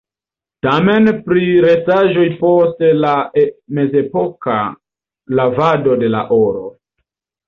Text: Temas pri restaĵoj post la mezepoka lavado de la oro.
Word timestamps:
Temas 0.67 1.07
pri 1.25 1.49
restaĵoj 1.65 2.23
post 2.39 2.81
la 3.01 3.11
mezepoka 3.79 4.55
lavado 5.41 5.95
de 6.05 6.11
la 6.15 6.23
oro. 6.39 6.65